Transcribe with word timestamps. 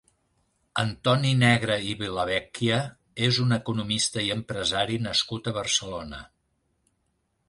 Antoni 0.83 1.33
Negre 1.41 1.75
i 1.89 1.91
Villavecchia 1.99 2.79
és 3.27 3.39
un 3.43 3.55
economista 3.57 4.23
i 4.29 4.31
empresari 4.37 4.97
nascut 5.09 5.51
a 5.51 5.55
Barcelona. 5.59 6.23